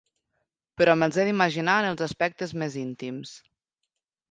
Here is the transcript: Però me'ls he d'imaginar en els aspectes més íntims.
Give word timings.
Però 0.81 0.95
me'ls 1.01 1.19
he 1.19 1.25
d'imaginar 1.27 1.77
en 1.83 1.89
els 1.91 2.03
aspectes 2.07 2.57
més 2.63 2.81
íntims. 2.87 3.37